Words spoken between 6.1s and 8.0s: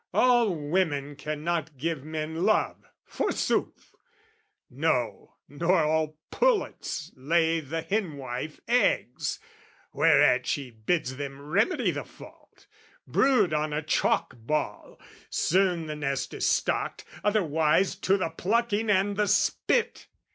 pullets lay the